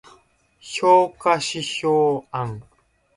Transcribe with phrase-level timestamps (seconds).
[0.59, 2.63] 評価指標案